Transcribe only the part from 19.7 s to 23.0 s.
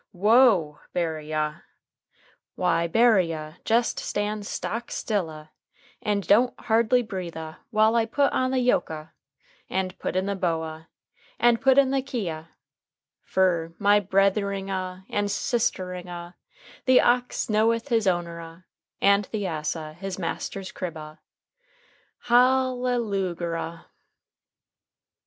ah his master's crib ah. Hal le